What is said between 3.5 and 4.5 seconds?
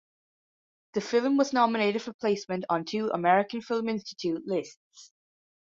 Film Institute